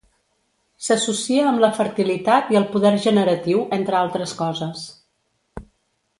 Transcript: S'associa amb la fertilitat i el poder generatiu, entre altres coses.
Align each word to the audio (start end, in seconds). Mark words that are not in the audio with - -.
S'associa 0.85 1.43
amb 1.49 1.61
la 1.63 1.69
fertilitat 1.79 2.49
i 2.55 2.59
el 2.61 2.65
poder 2.73 2.93
generatiu, 3.05 3.63
entre 3.79 4.01
altres 4.01 4.35
coses. 4.41 4.83